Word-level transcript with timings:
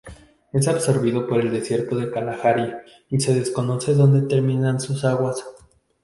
Es 0.51 0.67
absorbido 0.67 1.27
por 1.27 1.41
el 1.41 1.51
desierto 1.51 1.95
de 1.95 2.09
Kalahari 2.09 2.73
y 3.09 3.19
se 3.19 3.35
desconoce 3.35 3.93
dónde 3.93 4.25
terminan 4.27 4.79
sus 4.79 5.05
aguas. 5.05 5.45